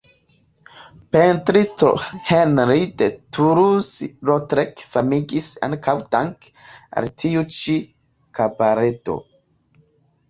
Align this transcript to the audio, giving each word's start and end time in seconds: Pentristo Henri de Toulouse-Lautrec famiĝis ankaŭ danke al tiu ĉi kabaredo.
Pentristo 1.15 1.89
Henri 2.29 2.87
de 3.01 3.09
Toulouse-Lautrec 3.37 4.83
famiĝis 4.95 5.51
ankaŭ 5.71 5.95
danke 6.17 6.51
al 7.03 7.13
tiu 7.25 7.45
ĉi 7.59 7.77
kabaredo. 8.41 9.21